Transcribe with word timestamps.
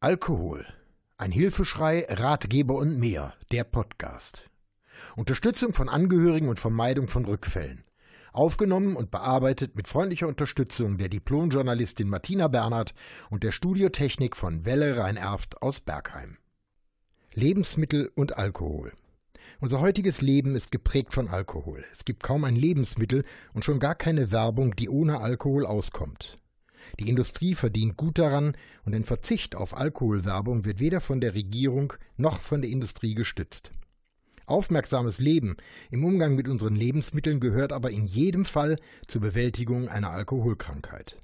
Alkohol. 0.00 0.64
Ein 1.16 1.32
Hilfeschrei, 1.32 2.06
Ratgeber 2.08 2.76
und 2.76 3.00
mehr. 3.00 3.34
Der 3.50 3.64
Podcast. 3.64 4.48
Unterstützung 5.16 5.72
von 5.72 5.88
Angehörigen 5.88 6.48
und 6.48 6.60
Vermeidung 6.60 7.08
von 7.08 7.24
Rückfällen. 7.24 7.82
Aufgenommen 8.32 8.94
und 8.94 9.10
bearbeitet 9.10 9.74
mit 9.74 9.88
freundlicher 9.88 10.28
Unterstützung 10.28 10.98
der 10.98 11.08
Diplomjournalistin 11.08 12.08
Martina 12.08 12.46
Bernhard 12.46 12.94
und 13.28 13.42
der 13.42 13.50
Studiotechnik 13.50 14.36
von 14.36 14.64
Welle 14.64 14.98
Rhein-Erft 14.98 15.62
aus 15.62 15.80
Bergheim. 15.80 16.38
Lebensmittel 17.34 18.12
und 18.14 18.38
Alkohol. 18.38 18.92
Unser 19.58 19.80
heutiges 19.80 20.22
Leben 20.22 20.54
ist 20.54 20.70
geprägt 20.70 21.12
von 21.12 21.26
Alkohol. 21.26 21.84
Es 21.90 22.04
gibt 22.04 22.22
kaum 22.22 22.44
ein 22.44 22.54
Lebensmittel 22.54 23.24
und 23.52 23.64
schon 23.64 23.80
gar 23.80 23.96
keine 23.96 24.30
Werbung, 24.30 24.76
die 24.76 24.88
ohne 24.88 25.20
Alkohol 25.20 25.66
auskommt. 25.66 26.36
Die 26.98 27.08
Industrie 27.08 27.54
verdient 27.54 27.96
gut 27.96 28.18
daran 28.18 28.56
und 28.84 28.94
ein 28.94 29.04
Verzicht 29.04 29.54
auf 29.54 29.76
Alkoholwerbung 29.76 30.64
wird 30.64 30.80
weder 30.80 31.00
von 31.00 31.20
der 31.20 31.34
Regierung 31.34 31.92
noch 32.16 32.40
von 32.40 32.62
der 32.62 32.70
Industrie 32.70 33.14
gestützt. 33.14 33.70
Aufmerksames 34.46 35.18
Leben 35.18 35.56
im 35.90 36.04
Umgang 36.04 36.34
mit 36.34 36.48
unseren 36.48 36.74
Lebensmitteln 36.74 37.38
gehört 37.38 37.72
aber 37.72 37.90
in 37.90 38.04
jedem 38.04 38.44
Fall 38.44 38.76
zur 39.06 39.20
Bewältigung 39.20 39.88
einer 39.88 40.10
Alkoholkrankheit. 40.10 41.20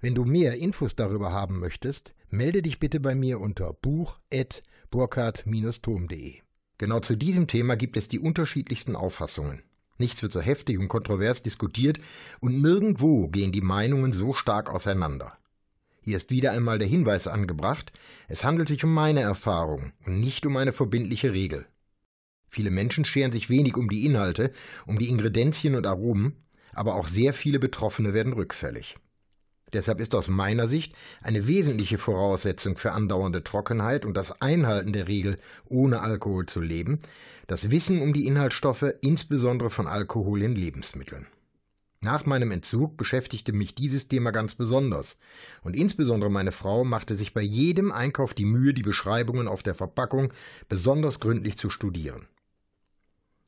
Wenn 0.00 0.14
du 0.14 0.24
mehr 0.24 0.58
Infos 0.58 0.94
darüber 0.94 1.32
haben 1.32 1.58
möchtest, 1.58 2.14
melde 2.28 2.60
dich 2.60 2.78
bitte 2.78 3.00
bei 3.00 3.14
mir 3.14 3.40
unter 3.40 3.72
buch.burkhard-tom.de. 3.72 6.34
Genau 6.76 7.00
zu 7.00 7.16
diesem 7.16 7.46
Thema 7.46 7.76
gibt 7.76 7.96
es 7.96 8.08
die 8.08 8.18
unterschiedlichsten 8.18 8.96
Auffassungen. 8.96 9.62
Nichts 9.96 10.22
wird 10.22 10.32
so 10.32 10.40
heftig 10.40 10.78
und 10.78 10.88
kontrovers 10.88 11.42
diskutiert 11.42 12.00
und 12.40 12.60
nirgendwo 12.60 13.28
gehen 13.28 13.52
die 13.52 13.60
Meinungen 13.60 14.12
so 14.12 14.34
stark 14.34 14.68
auseinander. 14.68 15.38
Hier 16.00 16.16
ist 16.16 16.30
wieder 16.30 16.52
einmal 16.52 16.78
der 16.78 16.88
Hinweis 16.88 17.26
angebracht, 17.26 17.92
es 18.28 18.44
handelt 18.44 18.68
sich 18.68 18.84
um 18.84 18.92
meine 18.92 19.20
Erfahrung 19.20 19.92
und 20.04 20.20
nicht 20.20 20.44
um 20.46 20.56
eine 20.56 20.72
verbindliche 20.72 21.32
Regel. 21.32 21.66
Viele 22.48 22.70
Menschen 22.70 23.04
scheren 23.04 23.32
sich 23.32 23.48
wenig 23.50 23.76
um 23.76 23.88
die 23.88 24.04
Inhalte, 24.04 24.52
um 24.86 24.98
die 24.98 25.08
Ingredienzien 25.08 25.74
und 25.74 25.86
Aromen, 25.86 26.44
aber 26.72 26.94
auch 26.96 27.06
sehr 27.06 27.32
viele 27.32 27.58
Betroffene 27.58 28.14
werden 28.14 28.32
rückfällig. 28.32 28.96
Deshalb 29.74 30.00
ist 30.00 30.14
aus 30.14 30.28
meiner 30.28 30.68
Sicht 30.68 30.94
eine 31.20 31.48
wesentliche 31.48 31.98
Voraussetzung 31.98 32.76
für 32.76 32.92
andauernde 32.92 33.42
Trockenheit 33.42 34.06
und 34.06 34.14
das 34.14 34.40
Einhalten 34.40 34.92
der 34.92 35.08
Regel, 35.08 35.36
ohne 35.64 36.00
Alkohol 36.00 36.46
zu 36.46 36.60
leben, 36.60 37.00
das 37.48 37.70
Wissen 37.70 38.00
um 38.00 38.12
die 38.12 38.26
Inhaltsstoffe, 38.26 38.94
insbesondere 39.00 39.70
von 39.70 39.88
Alkohol 39.88 40.42
in 40.42 40.54
Lebensmitteln. 40.54 41.26
Nach 42.00 42.24
meinem 42.24 42.52
Entzug 42.52 42.96
beschäftigte 42.96 43.52
mich 43.52 43.74
dieses 43.74 44.06
Thema 44.06 44.30
ganz 44.30 44.54
besonders, 44.54 45.18
und 45.62 45.74
insbesondere 45.74 46.30
meine 46.30 46.52
Frau 46.52 46.84
machte 46.84 47.16
sich 47.16 47.34
bei 47.34 47.40
jedem 47.40 47.90
Einkauf 47.90 48.32
die 48.32 48.44
Mühe, 48.44 48.74
die 48.74 48.82
Beschreibungen 48.82 49.48
auf 49.48 49.64
der 49.64 49.74
Verpackung 49.74 50.32
besonders 50.68 51.18
gründlich 51.18 51.58
zu 51.58 51.68
studieren. 51.68 52.28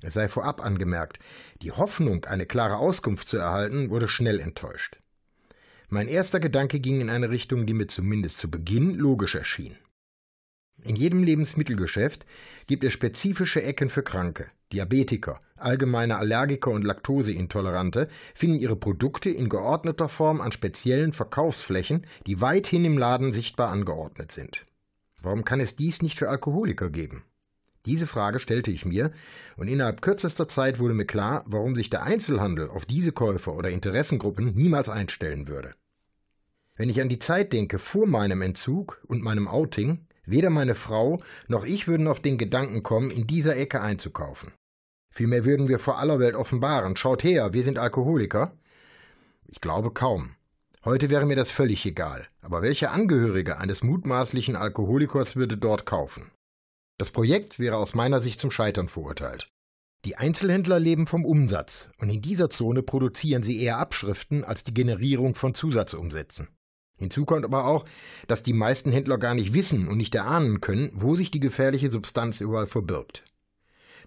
Es 0.02 0.14
sei 0.14 0.28
vorab 0.28 0.64
angemerkt, 0.64 1.20
die 1.62 1.70
Hoffnung, 1.70 2.24
eine 2.24 2.46
klare 2.46 2.78
Auskunft 2.78 3.28
zu 3.28 3.36
erhalten, 3.36 3.90
wurde 3.90 4.08
schnell 4.08 4.40
enttäuscht. 4.40 4.98
Mein 5.88 6.08
erster 6.08 6.40
Gedanke 6.40 6.80
ging 6.80 7.00
in 7.00 7.10
eine 7.10 7.30
Richtung, 7.30 7.66
die 7.66 7.74
mir 7.74 7.86
zumindest 7.86 8.38
zu 8.38 8.50
Beginn 8.50 8.94
logisch 8.94 9.34
erschien. 9.34 9.76
In 10.82 10.96
jedem 10.96 11.22
Lebensmittelgeschäft 11.22 12.26
gibt 12.66 12.84
es 12.84 12.92
spezifische 12.92 13.62
Ecken 13.62 13.88
für 13.88 14.02
Kranke. 14.02 14.50
Diabetiker, 14.72 15.40
allgemeine 15.56 16.16
Allergiker 16.16 16.72
und 16.72 16.82
Laktoseintolerante 16.82 18.08
finden 18.34 18.58
ihre 18.58 18.76
Produkte 18.76 19.30
in 19.30 19.48
geordneter 19.48 20.08
Form 20.08 20.40
an 20.40 20.50
speziellen 20.50 21.12
Verkaufsflächen, 21.12 22.04
die 22.26 22.40
weithin 22.40 22.84
im 22.84 22.98
Laden 22.98 23.32
sichtbar 23.32 23.70
angeordnet 23.70 24.32
sind. 24.32 24.66
Warum 25.22 25.44
kann 25.44 25.60
es 25.60 25.76
dies 25.76 26.02
nicht 26.02 26.18
für 26.18 26.28
Alkoholiker 26.28 26.90
geben? 26.90 27.24
Diese 27.86 28.06
Frage 28.06 28.40
stellte 28.40 28.70
ich 28.70 28.84
mir, 28.84 29.12
und 29.56 29.68
innerhalb 29.68 30.02
kürzester 30.02 30.48
Zeit 30.48 30.78
wurde 30.78 30.94
mir 30.94 31.06
klar, 31.06 31.44
warum 31.46 31.76
sich 31.76 31.88
der 31.88 32.02
Einzelhandel 32.02 32.68
auf 32.68 32.84
diese 32.84 33.12
Käufer 33.12 33.54
oder 33.54 33.70
Interessengruppen 33.70 34.54
niemals 34.54 34.88
einstellen 34.88 35.48
würde. 35.48 35.74
Wenn 36.74 36.90
ich 36.90 37.00
an 37.00 37.08
die 37.08 37.20
Zeit 37.20 37.52
denke 37.52 37.78
vor 37.78 38.06
meinem 38.06 38.42
Entzug 38.42 39.00
und 39.06 39.22
meinem 39.22 39.48
Outing, 39.48 40.06
weder 40.26 40.50
meine 40.50 40.74
Frau 40.74 41.22
noch 41.48 41.64
ich 41.64 41.88
würden 41.88 42.08
auf 42.08 42.20
den 42.20 42.36
Gedanken 42.36 42.82
kommen, 42.82 43.10
in 43.10 43.26
dieser 43.26 43.56
Ecke 43.56 43.80
einzukaufen. 43.80 44.52
Vielmehr 45.10 45.46
würden 45.46 45.68
wir 45.68 45.78
vor 45.78 45.98
aller 45.98 46.18
Welt 46.18 46.34
offenbaren, 46.34 46.96
schaut 46.96 47.24
her, 47.24 47.54
wir 47.54 47.64
sind 47.64 47.78
Alkoholiker. 47.78 48.52
Ich 49.46 49.60
glaube 49.60 49.92
kaum. 49.92 50.34
Heute 50.84 51.08
wäre 51.08 51.24
mir 51.24 51.36
das 51.36 51.50
völlig 51.50 51.86
egal, 51.86 52.26
aber 52.42 52.62
welcher 52.62 52.92
Angehörige 52.92 53.58
eines 53.58 53.82
mutmaßlichen 53.82 54.56
Alkoholikers 54.56 55.34
würde 55.34 55.56
dort 55.56 55.86
kaufen? 55.86 56.30
Das 56.98 57.10
Projekt 57.10 57.58
wäre 57.58 57.76
aus 57.76 57.94
meiner 57.94 58.20
Sicht 58.20 58.40
zum 58.40 58.50
Scheitern 58.50 58.88
verurteilt. 58.88 59.50
Die 60.06 60.16
Einzelhändler 60.16 60.80
leben 60.80 61.06
vom 61.06 61.24
Umsatz 61.24 61.90
und 61.98 62.08
in 62.08 62.22
dieser 62.22 62.48
Zone 62.48 62.82
produzieren 62.82 63.42
sie 63.42 63.60
eher 63.60 63.78
Abschriften 63.78 64.44
als 64.44 64.64
die 64.64 64.72
Generierung 64.72 65.34
von 65.34 65.54
Zusatzumsätzen. 65.54 66.48
Hinzu 66.96 67.26
kommt 67.26 67.44
aber 67.44 67.66
auch, 67.66 67.84
dass 68.28 68.42
die 68.42 68.54
meisten 68.54 68.92
Händler 68.92 69.18
gar 69.18 69.34
nicht 69.34 69.52
wissen 69.52 69.88
und 69.88 69.98
nicht 69.98 70.14
erahnen 70.14 70.62
können, 70.62 70.90
wo 70.94 71.16
sich 71.16 71.30
die 71.30 71.40
gefährliche 71.40 71.90
Substanz 71.90 72.40
überall 72.40 72.66
verbirgt. 72.66 73.24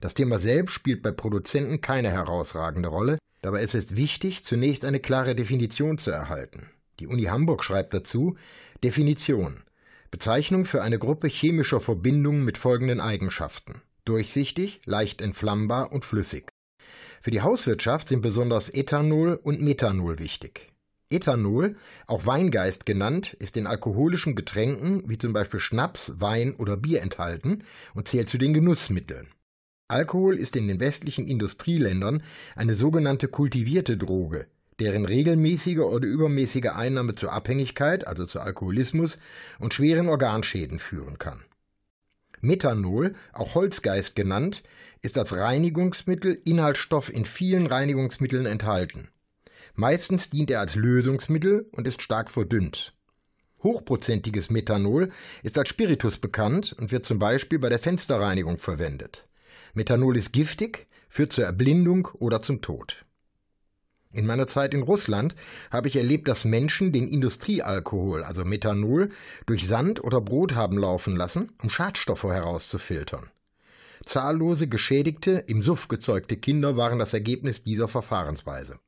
Das 0.01 0.15
Thema 0.15 0.39
selbst 0.39 0.73
spielt 0.73 1.03
bei 1.03 1.11
Produzenten 1.11 1.81
keine 1.81 2.09
herausragende 2.09 2.89
Rolle, 2.89 3.19
dabei 3.41 3.61
ist 3.61 3.75
es 3.75 3.95
wichtig, 3.95 4.43
zunächst 4.43 4.85
eine 4.85 4.99
klare 4.99 5.35
Definition 5.35 5.99
zu 5.99 6.09
erhalten. 6.09 6.71
Die 6.99 7.05
Uni 7.05 7.23
Hamburg 7.23 7.63
schreibt 7.63 7.93
dazu 7.93 8.35
Definition 8.83 9.61
Bezeichnung 10.11 10.65
für 10.65 10.81
eine 10.81 10.99
Gruppe 10.99 11.27
chemischer 11.27 11.79
Verbindungen 11.79 12.43
mit 12.43 12.57
folgenden 12.57 12.99
Eigenschaften 12.99 13.81
durchsichtig, 14.09 14.81
leicht 14.85 15.21
entflammbar 15.21 15.91
und 15.91 16.03
flüssig. 16.03 16.49
Für 17.21 17.31
die 17.31 17.41
Hauswirtschaft 17.41 18.07
sind 18.07 18.21
besonders 18.21 18.69
Ethanol 18.69 19.39
und 19.41 19.61
Methanol 19.61 20.19
wichtig. 20.19 20.71
Ethanol, 21.11 21.75
auch 22.07 22.25
Weingeist 22.25 22.85
genannt, 22.85 23.35
ist 23.39 23.57
in 23.57 23.67
alkoholischen 23.67 24.35
Getränken 24.35 25.03
wie 25.07 25.17
zum 25.17 25.33
Beispiel 25.33 25.59
Schnaps, 25.59 26.13
Wein 26.17 26.55
oder 26.55 26.77
Bier 26.77 27.01
enthalten 27.01 27.63
und 27.93 28.07
zählt 28.07 28.29
zu 28.29 28.37
den 28.37 28.53
Genussmitteln. 28.53 29.27
Alkohol 29.87 30.37
ist 30.37 30.55
in 30.55 30.67
den 30.67 30.79
westlichen 30.79 31.27
Industrieländern 31.27 32.23
eine 32.55 32.75
sogenannte 32.75 33.27
kultivierte 33.27 33.97
Droge, 33.97 34.47
deren 34.79 35.05
regelmäßige 35.05 35.79
oder 35.79 36.07
übermäßige 36.07 36.69
Einnahme 36.73 37.15
zur 37.15 37.31
Abhängigkeit, 37.31 38.07
also 38.07 38.25
zu 38.25 38.39
Alkoholismus 38.39 39.19
und 39.59 39.73
schweren 39.73 40.09
Organschäden 40.09 40.79
führen 40.79 41.17
kann. 41.17 41.43
Methanol, 42.41 43.15
auch 43.33 43.55
Holzgeist 43.55 44.15
genannt, 44.15 44.63
ist 45.01 45.17
als 45.17 45.35
Reinigungsmittel 45.35 46.37
Inhaltsstoff 46.45 47.13
in 47.13 47.25
vielen 47.25 47.67
Reinigungsmitteln 47.67 48.45
enthalten. 48.45 49.09
Meistens 49.75 50.29
dient 50.29 50.51
er 50.51 50.59
als 50.59 50.75
Lösungsmittel 50.75 51.69
und 51.71 51.87
ist 51.87 52.01
stark 52.01 52.29
verdünnt. 52.29 52.93
Hochprozentiges 53.63 54.49
Methanol 54.49 55.11
ist 55.43 55.57
als 55.57 55.69
Spiritus 55.69 56.17
bekannt 56.17 56.73
und 56.79 56.91
wird 56.91 57.05
zum 57.05 57.19
Beispiel 57.19 57.59
bei 57.59 57.69
der 57.69 57.79
Fensterreinigung 57.79 58.57
verwendet. 58.57 59.27
Methanol 59.73 60.15
ist 60.17 60.31
giftig, 60.31 60.87
führt 61.09 61.33
zur 61.33 61.43
Erblindung 61.45 62.07
oder 62.13 62.41
zum 62.41 62.61
Tod. 62.61 63.05
In 64.11 64.25
meiner 64.25 64.47
Zeit 64.47 64.73
in 64.73 64.81
Russland 64.81 65.35
habe 65.69 65.87
ich 65.87 65.95
erlebt, 65.95 66.27
dass 66.27 66.43
Menschen 66.43 66.91
den 66.91 67.07
Industriealkohol, 67.07 68.23
also 68.23 68.43
Methanol, 68.43 69.11
durch 69.45 69.67
Sand 69.67 70.03
oder 70.03 70.19
Brot 70.19 70.55
haben 70.55 70.79
laufen 70.79 71.15
lassen, 71.15 71.51
um 71.61 71.69
Schadstoffe 71.69 72.23
herauszufiltern. 72.23 73.29
Zahllose 74.03 74.67
geschädigte, 74.67 75.43
im 75.45 75.61
Suff 75.61 75.89
gezeugte 75.89 76.37
Kinder 76.37 76.75
waren 76.75 76.97
das 76.97 77.13
Ergebnis 77.13 77.63
dieser 77.63 77.87
Verfahrensweise. 77.87 78.79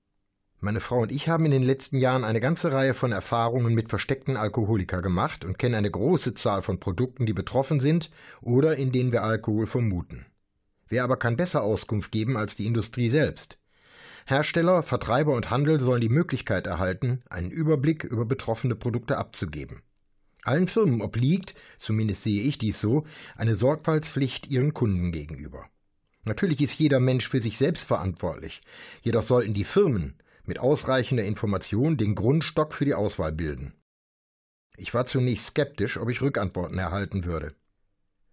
Meine 0.60 0.80
Frau 0.80 1.02
und 1.02 1.12
ich 1.12 1.28
haben 1.28 1.46
in 1.46 1.52
den 1.52 1.64
letzten 1.64 1.98
Jahren 1.98 2.24
eine 2.24 2.40
ganze 2.40 2.72
Reihe 2.72 2.96
von 2.96 3.12
Erfahrungen 3.12 3.76
mit 3.76 3.90
versteckten 3.90 4.38
Alkoholikern 4.38 5.04
gemacht 5.04 5.46
und 5.46 5.60
kennen 5.60 5.76
eine 5.76 5.92
große 5.92 6.34
Zahl 6.34 6.64
von 6.64 6.80
Produkten, 6.80 7.28
die 7.28 7.34
betroffen 7.34 7.80
sind 7.80 8.10
oder 8.42 8.76
in 8.78 8.92
denen 8.92 9.12
wir 9.12 9.24
Alkohol 9.24 9.68
vermuten. 9.68 10.26
Wer 10.88 11.04
aber 11.04 11.18
kann 11.18 11.38
besser 11.38 11.62
Auskunft 11.62 12.12
geben 12.12 12.38
als 12.38 12.56
die 12.56 12.66
Industrie 12.66 13.10
selbst? 13.10 13.58
Hersteller, 14.32 14.82
Vertreiber 14.82 15.34
und 15.34 15.52
Handel 15.52 15.80
sollen 15.80 16.02
die 16.02 16.10
Möglichkeit 16.10 16.66
erhalten, 16.66 17.22
einen 17.30 17.52
Überblick 17.52 18.04
über 18.04 18.26
betroffene 18.26 18.76
Produkte 18.76 19.18
abzugeben. 19.18 19.82
Allen 20.44 20.68
Firmen 20.68 21.02
obliegt, 21.02 21.54
zumindest 21.78 22.24
sehe 22.24 22.42
ich 22.42 22.58
dies 22.58 22.82
so, 22.82 23.06
eine 23.36 23.54
Sorgfaltspflicht 23.54 24.48
ihren 24.48 24.74
Kunden 24.74 25.12
gegenüber. 25.12 25.66
Natürlich 26.24 26.62
ist 26.62 26.80
jeder 26.80 27.00
Mensch 27.00 27.30
für 27.30 27.40
sich 27.40 27.58
selbst 27.58 27.84
verantwortlich, 27.84 28.62
jedoch 29.04 29.24
sollten 29.24 29.54
die 29.54 29.64
Firmen 29.64 30.16
mit 30.46 30.60
ausreichender 30.60 31.24
Information 31.24 31.98
den 31.98 32.16
Grundstock 32.16 32.74
für 32.74 32.86
die 32.86 32.96
Auswahl 32.96 33.32
bilden. 33.32 33.74
Ich 34.78 34.94
war 34.94 35.06
zunächst 35.06 35.48
skeptisch, 35.48 35.98
ob 35.98 36.10
ich 36.10 36.22
Rückantworten 36.22 36.80
erhalten 36.80 37.26
würde. 37.26 37.54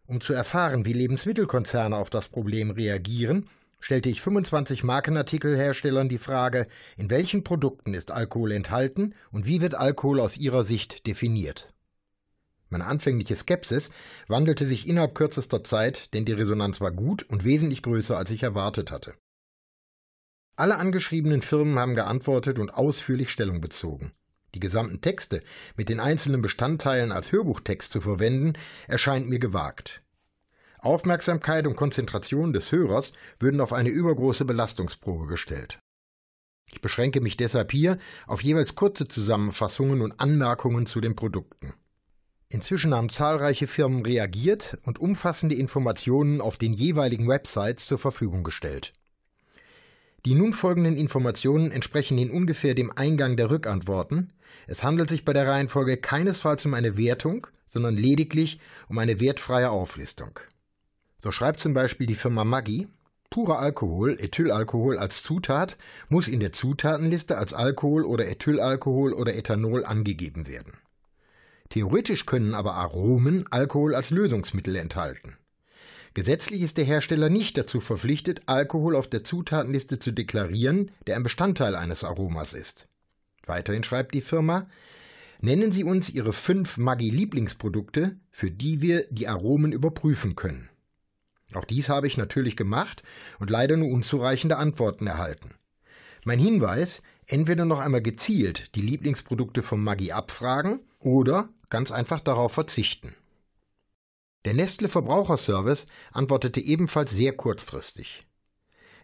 Um 0.07 0.23
zu 0.23 0.33
erfahren, 0.33 0.87
wie 0.87 0.95
Lebensmittelkonzerne 0.95 1.97
auf 1.97 2.09
das 2.09 2.29
Problem 2.29 2.71
reagieren, 2.71 3.51
stellte 3.81 4.09
ich 4.09 4.21
25 4.21 4.85
Markenartikelherstellern 4.85 6.09
die 6.09 6.19
Frage, 6.19 6.67
in 6.97 7.11
welchen 7.11 7.45
Produkten 7.45 7.95
ist 7.95 8.11
Alkohol 8.11 8.53
enthalten 8.53 9.15
und 9.31 9.47
wie 9.47 9.61
wird 9.61 9.75
Alkohol 9.75 10.21
aus 10.21 10.37
ihrer 10.37 10.65
Sicht 10.65 11.07
definiert. 11.07 11.73
Meine 12.71 12.85
anfängliche 12.85 13.35
Skepsis 13.35 13.91
wandelte 14.27 14.67
sich 14.67 14.87
innerhalb 14.87 15.15
kürzester 15.15 15.65
Zeit, 15.65 16.13
denn 16.13 16.25
die 16.25 16.33
Resonanz 16.33 16.81
war 16.81 16.91
gut 16.91 17.23
und 17.23 17.45
wesentlich 17.45 17.83
größer, 17.83 18.17
als 18.17 18.31
ich 18.31 18.43
erwartet 18.43 18.91
hatte. 18.91 19.15
Alle 20.57 20.77
angeschriebenen 20.77 21.41
Firmen 21.41 21.79
haben 21.79 21.95
geantwortet 21.95 22.59
und 22.59 22.75
ausführlich 22.75 23.31
Stellung 23.31 23.61
bezogen. 23.61 24.13
Die 24.55 24.61
gesamten 24.61 25.01
Texte 25.01 25.41
mit 25.77 25.89
den 25.89 26.01
einzelnen 26.01 26.43
Bestandteilen 26.43 27.13
als 27.13 27.33
Hörbuchtext 27.33 27.93
zu 27.93 28.01
verwenden, 28.01 28.55
erscheint 28.87 29.29
mir 29.29 29.39
gewagt. 29.39 30.03
Aufmerksamkeit 30.79 31.67
und 31.67 31.77
Konzentration 31.77 32.53
des 32.53 32.73
Hörers 32.73 33.13
würden 33.41 33.61
auf 33.61 33.73
eine 33.73 33.89
übergroße 33.89 34.45
Belastungsprobe 34.45 35.27
gestellt. 35.27 35.81
Ich 36.71 36.81
beschränke 36.81 37.21
mich 37.21 37.37
deshalb 37.37 37.73
hier 37.73 37.99
auf 38.27 38.43
jeweils 38.43 38.75
kurze 38.75 39.09
Zusammenfassungen 39.09 40.03
und 40.03 40.21
Anmerkungen 40.21 40.87
zu 40.87 41.01
den 41.01 41.17
Produkten. 41.17 41.75
Inzwischen 42.51 42.95
haben 42.95 43.11
zahlreiche 43.11 43.67
Firmen 43.67 44.05
reagiert 44.05 44.79
und 44.85 44.99
umfassende 44.99 45.55
Informationen 45.55 46.41
auf 46.41 46.57
den 46.57 46.73
jeweiligen 46.73 47.29
Websites 47.29 47.87
zur 47.87 47.99
Verfügung 47.99 48.43
gestellt. 48.43 48.95
Die 50.25 50.35
nun 50.35 50.53
folgenden 50.53 50.97
Informationen 50.97 51.71
entsprechen 51.71 52.19
in 52.19 52.31
ungefähr 52.31 52.75
dem 52.75 52.91
Eingang 52.91 53.37
der 53.37 53.51
Rückantworten. 53.51 54.33
Es 54.67 54.83
handelt 54.83 55.11
sich 55.11 55.25
bei 55.25 55.33
der 55.33 55.47
Reihenfolge 55.47 55.97
keinesfalls 55.97 56.65
um 56.67 56.75
eine 56.75 56.97
Wertung, 56.97 57.47
sondern 57.69 57.97
lediglich 57.97 58.59
um 58.89 58.99
eine 58.99 59.21
wertfreie 59.21 59.71
Auflistung. 59.71 60.41
So 61.23 61.33
schreibt 61.33 61.61
zum 61.61 61.75
Beispiel 61.75 62.07
die 62.07 62.15
Firma 62.15 62.45
Maggi, 62.45 62.87
purer 63.31 63.59
Alkohol, 63.59 64.17
Ethylalkohol 64.21 64.99
als 64.99 65.23
Zutat, 65.23 65.77
muss 66.09 66.29
in 66.29 66.41
der 66.41 66.53
Zutatenliste 66.53 67.37
als 67.37 67.53
Alkohol 67.53 68.05
oder 68.05 68.29
Ethylalkohol 68.29 69.13
oder 69.13 69.35
Ethanol 69.35 69.85
angegeben 69.85 70.47
werden. 70.47 70.75
Theoretisch 71.69 72.25
können 72.25 72.55
aber 72.55 72.75
Aromen 72.75 73.47
Alkohol 73.51 73.95
als 73.95 74.11
Lösungsmittel 74.11 74.77
enthalten. 74.77 75.37
Gesetzlich 76.15 76.63
ist 76.63 76.79
der 76.79 76.85
Hersteller 76.85 77.29
nicht 77.29 77.59
dazu 77.59 77.81
verpflichtet, 77.81 78.43
Alkohol 78.47 78.97
auf 78.97 79.09
der 79.09 79.25
Zutatenliste 79.25 79.99
zu 79.99 80.13
deklarieren, 80.13 80.91
der 81.07 81.17
ein 81.17 81.23
Bestandteil 81.23 81.75
eines 81.75 82.03
Aromas 82.03 82.55
ist. 82.55 82.89
Weiterhin 83.47 83.83
schreibt 83.83 84.15
die 84.15 84.21
Firma, 84.21 84.69
nennen 85.41 85.71
Sie 85.73 85.85
uns 85.85 86.09
Ihre 86.09 86.33
fünf 86.33 86.77
Maggi-Lieblingsprodukte, 86.77 88.17
für 88.31 88.51
die 88.51 88.81
wir 88.81 89.07
die 89.11 89.29
Aromen 89.29 89.73
überprüfen 89.73 90.35
können. 90.35 90.71
Auch 91.55 91.65
dies 91.65 91.89
habe 91.89 92.07
ich 92.07 92.17
natürlich 92.17 92.57
gemacht 92.57 93.03
und 93.39 93.51
leider 93.51 93.77
nur 93.77 93.91
unzureichende 93.91 94.57
Antworten 94.57 95.07
erhalten. 95.07 95.55
Mein 96.25 96.39
Hinweis, 96.39 97.03
entweder 97.27 97.65
noch 97.65 97.79
einmal 97.79 98.03
gezielt 98.03 98.75
die 98.75 98.83
Lieblingsprodukte 98.83 99.63
vom 99.63 99.83
Maggi 99.83 100.13
abfragen 100.13 100.81
oder 100.99 101.49
ganz 101.71 101.91
einfach 101.91 102.21
darauf 102.21 102.53
verzichten. 102.53 103.15
Der 104.45 104.55
Nestle 104.55 104.89
Verbraucherservice 104.89 105.87
antwortete 106.13 106.61
ebenfalls 106.61 107.11
sehr 107.11 107.33
kurzfristig. 107.33 108.27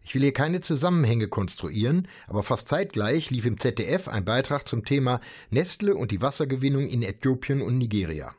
Ich 0.02 0.14
will 0.14 0.22
hier 0.22 0.34
keine 0.34 0.60
Zusammenhänge 0.60 1.28
konstruieren, 1.28 2.08
aber 2.26 2.42
fast 2.42 2.68
zeitgleich 2.68 3.30
lief 3.30 3.46
im 3.46 3.58
ZDF 3.58 4.06
ein 4.08 4.24
Beitrag 4.24 4.68
zum 4.68 4.84
Thema 4.84 5.20
Nestle 5.50 5.94
und 5.94 6.10
die 6.10 6.20
Wassergewinnung 6.20 6.86
in 6.86 7.02
Äthiopien 7.02 7.62
und 7.62 7.78
Nigeria. 7.78 8.34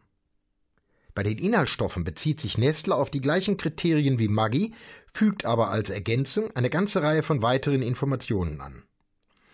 Bei 1.15 1.23
den 1.23 1.37
Inhaltsstoffen 1.37 2.03
bezieht 2.03 2.41
sich 2.41 2.57
Nestle 2.57 2.93
auf 2.93 3.09
die 3.09 3.21
gleichen 3.21 3.55
Kriterien 3.55 4.19
wie 4.19 4.27
Maggi, 4.27 4.73
fügt 5.13 5.45
aber 5.45 5.69
als 5.71 5.89
Ergänzung 5.89 6.51
eine 6.55 6.69
ganze 6.69 7.01
Reihe 7.01 7.23
von 7.23 7.41
weiteren 7.41 7.81
Informationen 7.81 8.59
an. 8.59 8.83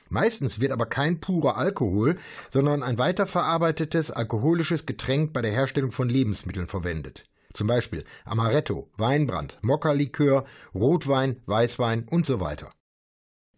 Meistens 0.10 0.60
wird 0.60 0.72
aber 0.72 0.88
kein 0.88 1.22
purer 1.22 1.58
Alkohol, 1.58 2.18
sondern 2.50 2.82
ein 2.82 2.98
weiterverarbeitetes 2.98 4.10
alkoholisches 4.10 4.88
Getränk 4.88 5.34
bei 5.34 5.44
der 5.44 5.52
Herstellung 5.52 5.92
von 5.92 6.10
Lebensmitteln 6.10 6.68
verwendet. 6.68 7.26
Zum 7.54 7.68
Beispiel 7.68 8.06
Amaretto, 8.26 8.90
Weinbrand, 8.98 9.60
Mokka-Likör, 9.62 10.46
Rotwein, 10.74 11.42
Weißwein 11.46 12.08
und 12.10 12.26
so 12.26 12.40
weiter. 12.40 12.72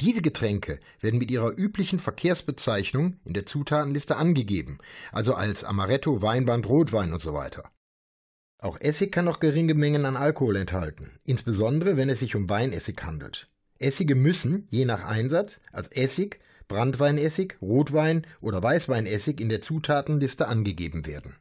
Diese 0.01 0.21
Getränke 0.21 0.79
werden 0.99 1.19
mit 1.19 1.31
ihrer 1.31 1.57
üblichen 1.57 1.99
Verkehrsbezeichnung 1.99 3.17
in 3.23 3.33
der 3.33 3.45
Zutatenliste 3.45 4.17
angegeben, 4.17 4.79
also 5.13 5.35
als 5.35 5.63
Amaretto, 5.63 6.21
Weinbrand, 6.21 6.67
Rotwein 6.67 7.13
und 7.13 7.21
so 7.21 7.33
weiter. 7.33 7.71
Auch 8.63 8.79
Essig 8.79 9.11
kann 9.11 9.25
noch 9.25 9.41
geringe 9.41 9.73
Mengen 9.73 10.05
an 10.05 10.15
Alkohol 10.15 10.55
enthalten, 10.55 11.11
insbesondere 11.25 11.97
wenn 11.97 12.07
es 12.07 12.21
sich 12.21 12.33
um 12.33 12.49
Weinessig 12.49 13.03
handelt. 13.03 13.49
Essige 13.77 14.15
müssen, 14.15 14.69
je 14.69 14.85
nach 14.85 15.03
Einsatz, 15.03 15.59
als 15.73 15.89
Essig, 15.89 16.39
Brandweinessig, 16.69 17.57
Rotwein 17.61 18.25
oder 18.39 18.63
Weißweinessig 18.63 19.41
in 19.41 19.49
der 19.49 19.61
Zutatenliste 19.61 20.47
angegeben 20.47 21.05
werden. 21.05 21.35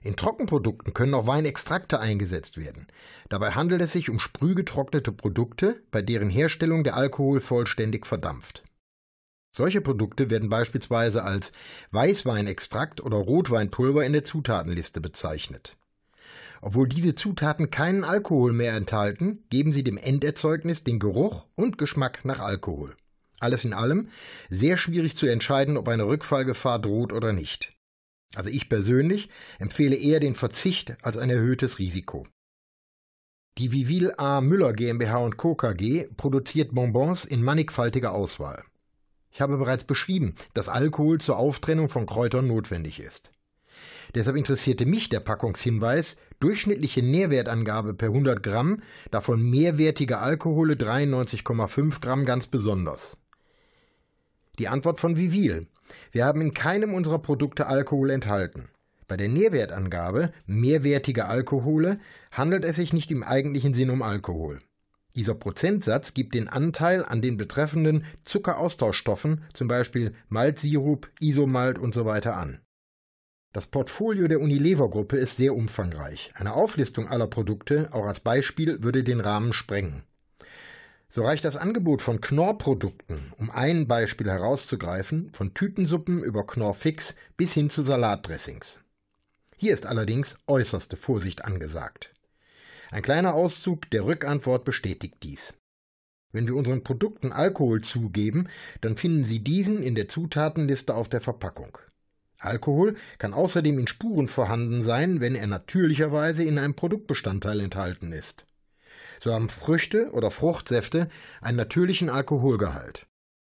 In 0.00 0.16
Trockenprodukten 0.16 0.94
können 0.94 1.12
auch 1.12 1.26
Weinextrakte 1.26 2.00
eingesetzt 2.00 2.56
werden. 2.56 2.86
Dabei 3.28 3.50
handelt 3.50 3.82
es 3.82 3.92
sich 3.92 4.08
um 4.08 4.18
sprühgetrocknete 4.18 5.12
Produkte, 5.12 5.82
bei 5.90 6.00
deren 6.00 6.30
Herstellung 6.30 6.84
der 6.84 6.96
Alkohol 6.96 7.38
vollständig 7.40 8.06
verdampft. 8.06 8.64
Solche 9.54 9.82
Produkte 9.82 10.30
werden 10.30 10.48
beispielsweise 10.48 11.22
als 11.22 11.52
Weißweinextrakt 11.90 13.02
oder 13.02 13.18
Rotweinpulver 13.18 14.06
in 14.06 14.14
der 14.14 14.24
Zutatenliste 14.24 15.02
bezeichnet. 15.02 15.76
Obwohl 16.64 16.88
diese 16.88 17.16
Zutaten 17.16 17.70
keinen 17.72 18.04
Alkohol 18.04 18.52
mehr 18.52 18.74
enthalten, 18.74 19.44
geben 19.50 19.72
sie 19.72 19.82
dem 19.82 19.98
Enderzeugnis 19.98 20.84
den 20.84 21.00
Geruch 21.00 21.46
und 21.56 21.76
Geschmack 21.76 22.24
nach 22.24 22.38
Alkohol. 22.38 22.96
Alles 23.40 23.64
in 23.64 23.72
allem 23.72 24.08
sehr 24.48 24.76
schwierig 24.76 25.16
zu 25.16 25.26
entscheiden, 25.26 25.76
ob 25.76 25.88
eine 25.88 26.06
Rückfallgefahr 26.06 26.78
droht 26.78 27.12
oder 27.12 27.32
nicht. 27.32 27.72
Also 28.36 28.48
ich 28.48 28.68
persönlich 28.68 29.28
empfehle 29.58 29.96
eher 29.96 30.20
den 30.20 30.36
Verzicht 30.36 30.96
als 31.02 31.18
ein 31.18 31.30
erhöhtes 31.30 31.80
Risiko. 31.80 32.28
Die 33.58 33.72
Vivil 33.72 34.14
A. 34.16 34.40
Müller 34.40 34.72
GmbH 34.72 35.18
und 35.18 35.36
Co. 35.36 35.56
KG 35.56 36.06
produziert 36.16 36.72
Bonbons 36.72 37.24
in 37.24 37.42
mannigfaltiger 37.42 38.12
Auswahl. 38.12 38.62
Ich 39.32 39.40
habe 39.40 39.58
bereits 39.58 39.82
beschrieben, 39.82 40.36
dass 40.54 40.68
Alkohol 40.68 41.20
zur 41.20 41.38
Auftrennung 41.38 41.88
von 41.88 42.06
Kräutern 42.06 42.46
notwendig 42.46 43.00
ist. 43.00 43.32
Deshalb 44.14 44.36
interessierte 44.36 44.86
mich 44.86 45.08
der 45.08 45.20
Packungshinweis 45.20 46.16
durchschnittliche 46.40 47.02
Nährwertangabe 47.02 47.94
per 47.94 48.08
100 48.08 48.42
Gramm, 48.42 48.82
davon 49.10 49.42
mehrwertige 49.42 50.18
Alkohole 50.18 50.74
93,5 50.74 52.00
Gramm 52.00 52.24
ganz 52.24 52.46
besonders. 52.46 53.16
Die 54.58 54.68
Antwort 54.68 55.00
von 55.00 55.16
Vivil. 55.16 55.66
Wir 56.10 56.24
haben 56.24 56.40
in 56.40 56.54
keinem 56.54 56.94
unserer 56.94 57.18
Produkte 57.18 57.66
Alkohol 57.66 58.10
enthalten. 58.10 58.68
Bei 59.08 59.16
der 59.16 59.28
Nährwertangabe 59.28 60.32
mehrwertige 60.46 61.26
Alkohole 61.26 62.00
handelt 62.30 62.64
es 62.64 62.76
sich 62.76 62.92
nicht 62.92 63.10
im 63.10 63.22
eigentlichen 63.22 63.74
Sinn 63.74 63.90
um 63.90 64.02
Alkohol. 64.02 64.60
Dieser 65.14 65.34
Prozentsatz 65.34 66.14
gibt 66.14 66.34
den 66.34 66.48
Anteil 66.48 67.04
an 67.04 67.20
den 67.20 67.36
betreffenden 67.36 68.04
Zuckeraustauschstoffen, 68.24 69.44
zum 69.52 69.68
Beispiel 69.68 70.12
Maltsirup, 70.28 71.10
Isomalt 71.20 71.78
usw. 71.78 72.20
So 72.22 72.30
an. 72.30 72.60
Das 73.52 73.66
Portfolio 73.66 74.28
der 74.28 74.40
Unilever-Gruppe 74.40 75.18
ist 75.18 75.36
sehr 75.36 75.54
umfangreich. 75.54 76.32
Eine 76.34 76.54
Auflistung 76.54 77.08
aller 77.08 77.26
Produkte, 77.26 77.88
auch 77.92 78.06
als 78.06 78.20
Beispiel, 78.20 78.82
würde 78.82 79.04
den 79.04 79.20
Rahmen 79.20 79.52
sprengen. 79.52 80.04
So 81.10 81.22
reicht 81.22 81.44
das 81.44 81.56
Angebot 81.56 82.00
von 82.00 82.22
Knorr-Produkten, 82.22 83.34
um 83.36 83.50
ein 83.50 83.86
Beispiel 83.86 84.30
herauszugreifen, 84.30 85.30
von 85.34 85.52
Tütensuppen 85.52 86.24
über 86.24 86.46
Knorr-Fix 86.46 87.14
bis 87.36 87.52
hin 87.52 87.68
zu 87.68 87.82
Salatdressings. 87.82 88.78
Hier 89.58 89.74
ist 89.74 89.84
allerdings 89.84 90.38
äußerste 90.46 90.96
Vorsicht 90.96 91.44
angesagt. 91.44 92.14
Ein 92.90 93.02
kleiner 93.02 93.34
Auszug 93.34 93.90
der 93.90 94.06
Rückantwort 94.06 94.64
bestätigt 94.64 95.16
dies. 95.22 95.52
Wenn 96.32 96.46
wir 96.46 96.56
unseren 96.56 96.82
Produkten 96.82 97.32
Alkohol 97.32 97.82
zugeben, 97.82 98.48
dann 98.80 98.96
finden 98.96 99.24
Sie 99.24 99.40
diesen 99.40 99.82
in 99.82 99.94
der 99.94 100.08
Zutatenliste 100.08 100.94
auf 100.94 101.10
der 101.10 101.20
Verpackung. 101.20 101.76
Alkohol 102.44 102.96
kann 103.18 103.34
außerdem 103.34 103.78
in 103.78 103.86
Spuren 103.86 104.28
vorhanden 104.28 104.82
sein, 104.82 105.20
wenn 105.20 105.34
er 105.34 105.46
natürlicherweise 105.46 106.44
in 106.44 106.58
einem 106.58 106.74
Produktbestandteil 106.74 107.60
enthalten 107.60 108.12
ist. 108.12 108.44
So 109.20 109.32
haben 109.32 109.48
Früchte 109.48 110.10
oder 110.12 110.30
Fruchtsäfte 110.30 111.08
einen 111.40 111.56
natürlichen 111.56 112.10
Alkoholgehalt. 112.10 113.06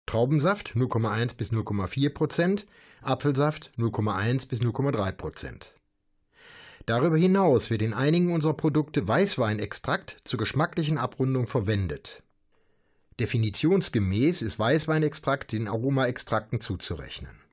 Traubensaft 0.07 0.71
0,1 0.75 1.37
bis 1.37 1.53
0,4 1.53 2.11
Prozent, 2.11 2.67
Apfelsaft 3.03 3.71
0,1 3.77 4.49
bis 4.49 4.61
0,3 4.61 5.13
Prozent. 5.13 5.75
Darüber 6.87 7.19
hinaus 7.19 7.69
wird 7.69 7.83
in 7.83 7.93
einigen 7.93 8.33
unserer 8.33 8.55
Produkte 8.55 9.07
Weißweinextrakt 9.07 10.23
zur 10.25 10.39
geschmacklichen 10.39 10.97
Abrundung 10.97 11.47
verwendet. 11.47 12.23
Definitionsgemäß 13.21 14.41
ist 14.41 14.59
Weißweinextrakt 14.59 15.53
den 15.53 15.69
Aromaextrakten 15.69 16.63
zuzurechnen. 16.63 17.48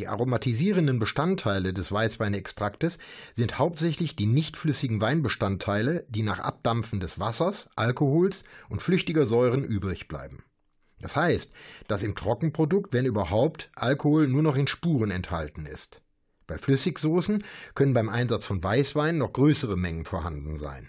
Die 0.00 0.08
aromatisierenden 0.08 0.98
Bestandteile 0.98 1.74
des 1.74 1.92
Weißweinextraktes 1.92 2.98
sind 3.36 3.58
hauptsächlich 3.58 4.16
die 4.16 4.24
nicht 4.24 4.56
flüssigen 4.56 5.02
Weinbestandteile, 5.02 6.06
die 6.08 6.22
nach 6.22 6.38
Abdampfen 6.38 7.00
des 7.00 7.18
Wassers, 7.18 7.68
Alkohols 7.76 8.44
und 8.70 8.80
flüchtiger 8.80 9.26
Säuren 9.26 9.62
übrig 9.62 10.08
bleiben. 10.08 10.42
Das 11.02 11.16
heißt, 11.16 11.52
dass 11.86 12.02
im 12.02 12.14
Trockenprodukt, 12.14 12.94
wenn 12.94 13.04
überhaupt, 13.04 13.70
Alkohol 13.74 14.26
nur 14.26 14.42
noch 14.42 14.56
in 14.56 14.68
Spuren 14.68 15.10
enthalten 15.10 15.66
ist. 15.66 16.00
Bei 16.46 16.56
Flüssigsoßen 16.56 17.44
können 17.74 17.92
beim 17.92 18.08
Einsatz 18.08 18.46
von 18.46 18.64
Weißwein 18.64 19.18
noch 19.18 19.34
größere 19.34 19.76
Mengen 19.76 20.06
vorhanden 20.06 20.56
sein. 20.56 20.88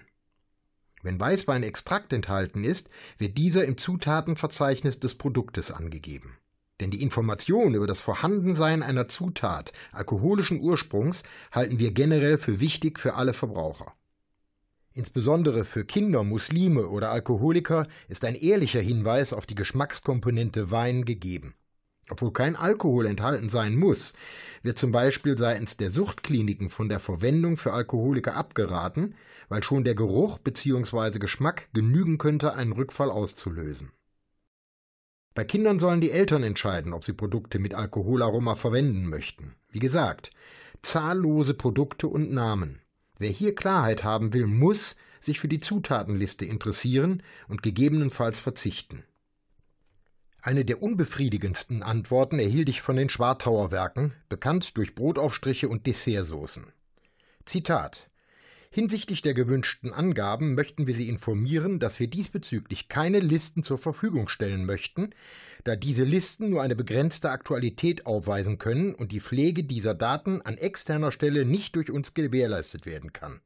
Wenn 1.04 1.20
Weißweinextrakt 1.20 2.14
enthalten 2.14 2.64
ist, 2.64 2.90
wird 3.18 3.38
dieser 3.38 3.66
im 3.66 3.78
Zutatenverzeichnis 3.78 5.02
des 5.02 5.16
Produktes 5.16 5.70
angegeben. 5.70 6.38
Denn 6.82 6.90
die 6.90 7.04
Information 7.04 7.76
über 7.76 7.86
das 7.86 8.00
Vorhandensein 8.00 8.82
einer 8.82 9.08
Zutat 9.08 9.72
alkoholischen 9.92 10.60
Ursprungs 10.60 11.22
halten 11.52 11.78
wir 11.78 11.92
generell 11.92 12.40
für 12.40 12.60
wichtig 12.60 12.98
für 12.98 13.14
alle 13.14 13.34
Verbraucher. 13.34 13.94
Insbesondere 14.94 15.64
für 15.64 15.86
Kinder, 15.86 16.24
Muslime 16.24 16.88
oder 16.88 17.12
Alkoholiker 17.12 17.88
ist 18.10 18.26
ein 18.26 18.34
ehrlicher 18.34 18.82
Hinweis 18.82 19.32
auf 19.32 19.46
die 19.46 19.54
Geschmackskomponente 19.54 20.72
Wein 20.72 21.06
gegeben. 21.06 21.54
Obwohl 22.10 22.34
kein 22.34 22.56
Alkohol 22.56 23.06
enthalten 23.06 23.50
sein 23.50 23.76
muss, 23.78 24.14
wird 24.64 24.80
zum 24.80 24.92
Beispiel 24.92 25.38
seitens 25.38 25.78
der 25.78 25.92
Suchtkliniken 25.92 26.70
von 26.70 26.90
der 26.90 27.00
Verwendung 27.00 27.58
für 27.58 27.74
Alkoholiker 27.74 28.36
abgeraten, 28.36 29.14
weil 29.50 29.62
schon 29.62 29.84
der 29.84 29.96
Geruch 29.96 30.40
bzw. 30.40 31.20
Geschmack 31.20 31.70
genügen 31.74 32.18
könnte, 32.18 32.56
einen 32.56 32.74
Rückfall 32.74 33.12
auszulösen. 33.12 33.92
Bei 35.34 35.46
Kindern 35.46 35.80
sollen 35.80 36.02
die 36.02 36.12
Eltern 36.12 36.44
entscheiden, 36.44 36.94
ob 36.94 37.06
sie 37.06 37.14
Produkte 37.14 37.58
mit 37.60 37.74
Alkoholaroma 37.74 38.56
verwenden 38.56 39.08
möchten. 39.08 39.56
Wie 39.70 39.80
gesagt, 39.80 40.32
zahllose 40.82 41.54
Produkte 41.54 42.08
und 42.08 42.32
Namen. 42.32 42.82
Wer 43.18 43.30
hier 43.30 43.56
Klarheit 43.56 44.04
haben 44.04 44.34
will, 44.34 44.48
muss 44.48 44.96
sich 45.22 45.40
für 45.40 45.48
die 45.48 45.60
Zutatenliste 45.60 46.46
interessieren 46.46 47.24
und 47.48 47.64
gegebenenfalls 47.64 48.40
verzichten. 48.40 49.04
Eine 50.42 50.66
der 50.66 50.82
unbefriedigendsten 50.82 51.84
Antworten 51.84 52.40
erhielt 52.40 52.68
ich 52.68 52.82
von 52.82 52.96
den 52.96 53.10
Schwartauer 53.10 53.72
Werken, 53.72 54.14
bekannt 54.28 54.76
durch 54.76 54.96
Brotaufstriche 54.96 55.70
und 55.70 55.86
Dessertsoßen. 55.86 56.66
Zitat 57.46 58.11
Hinsichtlich 58.74 59.22
der 59.22 59.34
gewünschten 59.34 59.92
Angaben 59.92 60.56
möchten 60.56 60.88
wir 60.88 60.96
Sie 60.96 61.10
informieren, 61.10 61.78
dass 61.80 62.00
wir 62.00 62.08
diesbezüglich 62.08 62.88
keine 62.88 63.20
Listen 63.20 63.64
zur 63.64 63.78
Verfügung 63.78 64.30
stellen 64.30 64.66
möchten, 64.66 65.10
da 65.66 65.76
diese 65.76 66.06
Listen 66.06 66.50
nur 66.50 66.62
eine 66.62 66.78
begrenzte 66.78 67.32
Aktualität 67.32 68.06
aufweisen 68.06 68.60
können 68.60 68.96
und 68.96 69.12
die 69.12 69.20
Pflege 69.20 69.66
dieser 69.66 69.94
Daten 69.94 70.42
an 70.42 70.58
externer 70.58 71.12
Stelle 71.12 71.44
nicht 71.44 71.76
durch 71.76 71.92
uns 71.92 72.14
gewährleistet 72.14 72.86
werden 72.86 73.12
kann. 73.12 73.42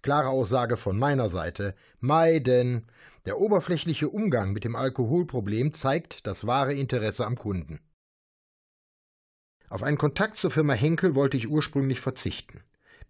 Klare 0.00 0.28
Aussage 0.28 0.76
von 0.76 0.96
meiner 0.96 1.28
Seite 1.28 1.74
meiden. 1.98 2.86
Der 3.26 3.38
oberflächliche 3.38 4.08
Umgang 4.08 4.52
mit 4.52 4.62
dem 4.62 4.76
Alkoholproblem 4.76 5.72
zeigt 5.72 6.24
das 6.24 6.46
wahre 6.46 6.74
Interesse 6.74 7.26
am 7.26 7.36
Kunden. 7.36 7.80
Auf 9.68 9.82
einen 9.82 9.98
Kontakt 9.98 10.36
zur 10.36 10.52
Firma 10.52 10.74
Henkel 10.74 11.16
wollte 11.16 11.36
ich 11.36 11.48
ursprünglich 11.48 12.00
verzichten, 12.00 12.62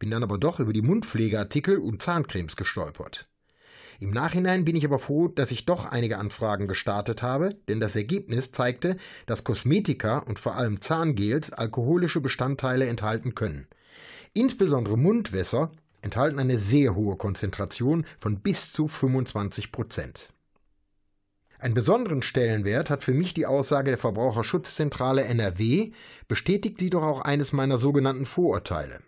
bin 0.03 0.11
dann 0.11 0.25
aber 0.25 0.37
doch 0.37 0.59
über 0.59 0.73
die 0.73 0.83
Mundpflegeartikel 0.83 1.79
und 1.79 2.03
Zahncremes 2.03 2.57
gestolpert. 2.57 3.29
Im 4.01 4.11
Nachhinein 4.11 4.65
bin 4.65 4.75
ich 4.75 4.85
aber 4.85 4.99
froh, 4.99 5.29
dass 5.29 5.53
ich 5.53 5.65
doch 5.65 5.85
einige 5.85 6.19
Anfragen 6.19 6.67
gestartet 6.67 7.23
habe, 7.23 7.55
denn 7.69 7.79
das 7.79 7.95
Ergebnis 7.95 8.51
zeigte, 8.51 8.97
dass 9.27 9.45
Kosmetika 9.45 10.19
und 10.19 10.41
vor 10.41 10.57
allem 10.57 10.81
Zahngels 10.81 11.53
alkoholische 11.53 12.21
Bestandteile 12.21 12.89
enthalten 12.89 13.37
können. 13.37 13.69
Insbesondere 14.35 14.99
Mundwässer 14.99 15.71
enthalten 16.01 16.41
eine 16.41 16.59
sehr 16.59 16.97
hohe 16.97 17.15
Konzentration 17.15 18.05
von 18.19 18.41
bis 18.41 18.73
zu 18.73 18.89
25 18.89 19.71
Prozent. 19.71 20.31
Einen 21.61 21.75
besonderen 21.75 22.23
Stellenwert 22.23 22.91
hat 22.91 23.05
für 23.05 23.15
mich 23.15 23.35
die 23.35 23.47
Aussage 23.47 23.93
der 23.93 23.99
Verbraucherschutzzentrale 23.99 25.23
NRW, 25.23 25.93
bestätigt 26.27 26.81
sie 26.81 26.91
doch 26.91 27.05
auch 27.05 27.21
eines 27.21 27.53
meiner 27.53 27.79
sogenannten 27.79 28.27
Vorurteile. 28.27 28.99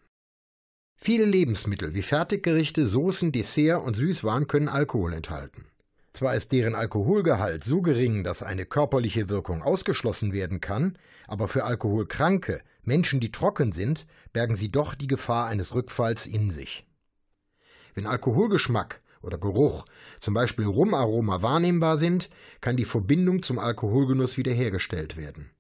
Viele 0.96 1.24
Lebensmittel 1.24 1.94
wie 1.94 2.02
Fertiggerichte, 2.02 2.86
Soßen, 2.86 3.32
Dessert 3.32 3.82
und 3.82 3.94
Süßwaren 3.94 4.46
können 4.46 4.68
Alkohol 4.68 5.12
enthalten. 5.12 5.66
Zwar 6.14 6.36
ist 6.36 6.52
deren 6.52 6.76
Alkoholgehalt 6.76 7.64
so 7.64 7.82
gering, 7.82 8.22
dass 8.22 8.42
eine 8.42 8.66
körperliche 8.66 9.28
Wirkung 9.28 9.62
ausgeschlossen 9.62 10.32
werden 10.32 10.60
kann, 10.60 10.96
aber 11.26 11.48
für 11.48 11.64
Alkoholkranke 11.64 12.62
Menschen, 12.84 13.18
die 13.18 13.32
trocken 13.32 13.72
sind, 13.72 14.06
bergen 14.32 14.54
sie 14.54 14.70
doch 14.70 14.94
die 14.94 15.08
Gefahr 15.08 15.46
eines 15.46 15.74
Rückfalls 15.74 16.26
in 16.26 16.50
sich. 16.50 16.86
Wenn 17.94 18.06
Alkoholgeschmack 18.06 19.00
oder 19.22 19.38
Geruch, 19.38 19.84
zum 20.20 20.34
Beispiel 20.34 20.66
Rumaroma, 20.66 21.42
wahrnehmbar 21.42 21.96
sind, 21.96 22.30
kann 22.60 22.76
die 22.76 22.84
Verbindung 22.84 23.42
zum 23.42 23.58
Alkoholgenuss 23.58 24.36
wiederhergestellt 24.36 25.16
werden. 25.16 25.50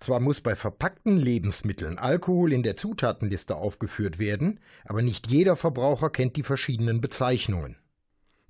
Zwar 0.00 0.18
muss 0.18 0.40
bei 0.40 0.56
verpackten 0.56 1.18
Lebensmitteln 1.18 1.98
Alkohol 1.98 2.54
in 2.54 2.62
der 2.62 2.76
Zutatenliste 2.76 3.56
aufgeführt 3.56 4.18
werden, 4.18 4.58
aber 4.84 5.02
nicht 5.02 5.26
jeder 5.26 5.56
Verbraucher 5.56 6.08
kennt 6.08 6.36
die 6.36 6.42
verschiedenen 6.42 7.02
Bezeichnungen. 7.02 7.76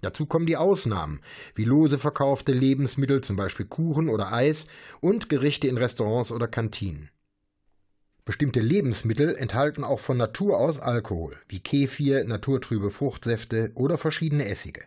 Dazu 0.00 0.26
kommen 0.26 0.46
die 0.46 0.56
Ausnahmen, 0.56 1.20
wie 1.56 1.64
lose 1.64 1.98
verkaufte 1.98 2.52
Lebensmittel, 2.52 3.20
zum 3.20 3.36
Beispiel 3.36 3.66
Kuchen 3.66 4.08
oder 4.08 4.32
Eis, 4.32 4.66
und 5.00 5.28
Gerichte 5.28 5.66
in 5.66 5.76
Restaurants 5.76 6.32
oder 6.32 6.46
Kantinen. 6.48 7.10
Bestimmte 8.24 8.60
Lebensmittel 8.60 9.34
enthalten 9.34 9.82
auch 9.82 9.98
von 9.98 10.16
Natur 10.16 10.56
aus 10.56 10.78
Alkohol, 10.78 11.36
wie 11.48 11.60
Kefir, 11.60 12.24
naturtrübe 12.24 12.92
Fruchtsäfte 12.92 13.72
oder 13.74 13.98
verschiedene 13.98 14.46
Essige. 14.46 14.84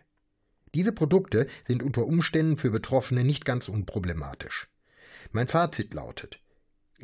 Diese 0.74 0.92
Produkte 0.92 1.46
sind 1.66 1.82
unter 1.82 2.06
Umständen 2.06 2.56
für 2.56 2.70
Betroffene 2.70 3.22
nicht 3.22 3.44
ganz 3.44 3.68
unproblematisch. 3.68 4.68
Mein 5.30 5.46
Fazit 5.46 5.94
lautet, 5.94 6.40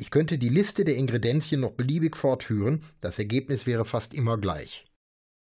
ich 0.01 0.09
könnte 0.09 0.39
die 0.39 0.49
Liste 0.49 0.83
der 0.83 0.95
Ingredienzien 0.95 1.61
noch 1.61 1.73
beliebig 1.73 2.17
fortführen, 2.17 2.83
das 3.01 3.19
Ergebnis 3.19 3.67
wäre 3.67 3.85
fast 3.85 4.15
immer 4.15 4.39
gleich. 4.39 4.85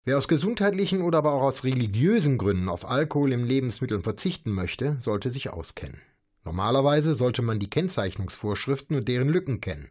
Wer 0.07 0.17
aus 0.17 0.27
gesundheitlichen 0.27 1.03
oder 1.03 1.19
aber 1.19 1.35
auch 1.35 1.43
aus 1.43 1.65
religiösen 1.65 2.39
Gründen 2.39 2.71
auf 2.71 2.89
Alkohol 2.89 3.35
im 3.35 3.45
Lebensmitteln 3.45 4.03
verzichten 4.03 4.53
möchte, 4.53 4.97
sollte 5.01 5.29
sich 5.29 5.51
auskennen. 5.51 6.01
Normalerweise 6.45 7.15
sollte 7.15 7.43
man 7.43 7.59
die 7.59 7.69
Kennzeichnungsvorschriften 7.69 8.97
und 8.97 9.07
deren 9.07 9.29
Lücken 9.29 9.61
kennen. 9.61 9.91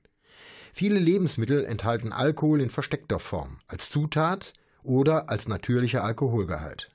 Viele 0.74 0.98
Lebensmittel 0.98 1.64
enthalten 1.64 2.12
Alkohol 2.12 2.60
in 2.60 2.72
versteckter 2.72 3.20
Form, 3.20 3.60
als 3.68 3.92
Zutat 3.92 4.54
oder 4.82 5.30
als 5.30 5.48
natürlicher 5.48 6.04
Alkoholgehalt. 6.04 6.90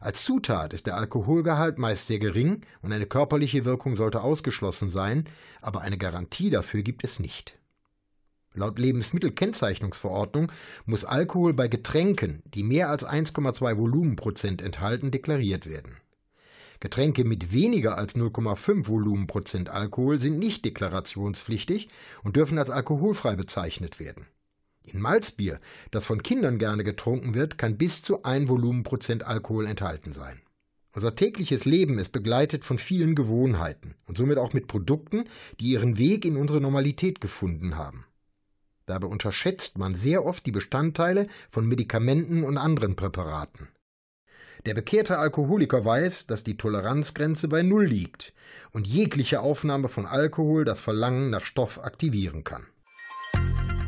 Als 0.00 0.24
Zutat 0.24 0.72
ist 0.72 0.86
der 0.86 0.96
Alkoholgehalt 0.96 1.78
meist 1.78 2.06
sehr 2.06 2.18
gering 2.18 2.62
und 2.80 2.90
eine 2.90 3.04
körperliche 3.04 3.66
Wirkung 3.66 3.96
sollte 3.96 4.22
ausgeschlossen 4.22 4.88
sein, 4.88 5.28
aber 5.60 5.82
eine 5.82 5.98
Garantie 5.98 6.48
dafür 6.48 6.80
gibt 6.80 7.04
es 7.04 7.18
nicht. 7.18 7.54
Laut 8.54 8.78
Lebensmittelkennzeichnungsverordnung 8.78 10.50
muss 10.86 11.04
Alkohol 11.04 11.52
bei 11.52 11.68
Getränken, 11.68 12.42
die 12.46 12.62
mehr 12.62 12.88
als 12.88 13.04
1,2 13.04 13.76
Volumenprozent 13.76 14.62
enthalten, 14.62 15.10
deklariert 15.10 15.66
werden. 15.66 15.98
Getränke 16.80 17.24
mit 17.24 17.52
weniger 17.52 17.98
als 17.98 18.16
0,5 18.16 18.88
Volumenprozent 18.88 19.68
Alkohol 19.68 20.16
sind 20.16 20.38
nicht 20.38 20.64
deklarationspflichtig 20.64 21.88
und 22.24 22.36
dürfen 22.36 22.58
als 22.58 22.70
alkoholfrei 22.70 23.36
bezeichnet 23.36 24.00
werden. 24.00 24.26
In 24.92 25.00
Malzbier, 25.00 25.60
das 25.90 26.04
von 26.04 26.22
Kindern 26.22 26.58
gerne 26.58 26.84
getrunken 26.84 27.34
wird, 27.34 27.58
kann 27.58 27.76
bis 27.78 28.02
zu 28.02 28.24
1 28.24 28.48
Volumenprozent 28.48 29.24
Alkohol 29.24 29.66
enthalten 29.66 30.12
sein. 30.12 30.40
Unser 30.92 31.14
tägliches 31.14 31.64
Leben 31.64 31.98
ist 31.98 32.10
begleitet 32.10 32.64
von 32.64 32.78
vielen 32.78 33.14
Gewohnheiten 33.14 33.94
und 34.06 34.18
somit 34.18 34.38
auch 34.38 34.52
mit 34.52 34.66
Produkten, 34.66 35.24
die 35.60 35.66
ihren 35.66 35.98
Weg 35.98 36.24
in 36.24 36.36
unsere 36.36 36.60
Normalität 36.60 37.20
gefunden 37.20 37.76
haben. 37.76 38.04
Dabei 38.86 39.06
unterschätzt 39.06 39.78
man 39.78 39.94
sehr 39.94 40.24
oft 40.26 40.44
die 40.46 40.50
Bestandteile 40.50 41.28
von 41.48 41.64
Medikamenten 41.68 42.42
und 42.42 42.58
anderen 42.58 42.96
Präparaten. 42.96 43.68
Der 44.66 44.74
bekehrte 44.74 45.18
Alkoholiker 45.18 45.84
weiß, 45.84 46.26
dass 46.26 46.42
die 46.42 46.56
Toleranzgrenze 46.56 47.46
bei 47.46 47.62
Null 47.62 47.86
liegt 47.86 48.34
und 48.72 48.88
jegliche 48.88 49.40
Aufnahme 49.40 49.88
von 49.88 50.06
Alkohol 50.06 50.64
das 50.64 50.80
Verlangen 50.80 51.30
nach 51.30 51.44
Stoff 51.44 51.78
aktivieren 51.82 52.42
kann. 52.42 52.66